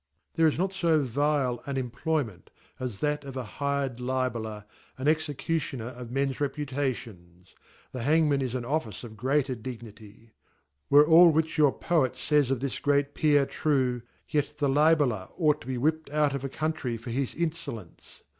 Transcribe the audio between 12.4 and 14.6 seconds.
of ihis great Fe^r trite, yet